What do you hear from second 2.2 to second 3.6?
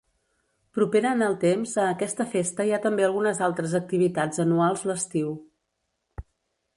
festa hi ha també algunes